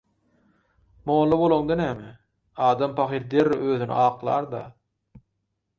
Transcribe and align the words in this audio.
Mоlla 1.09 1.37
bоlaňda 1.41 1.77
nämе, 1.83 2.09
adam 2.71 2.97
pahyr 3.01 3.29
dеrrеw 3.35 3.71
özüni 3.75 3.97
aklar-da: 4.09 4.65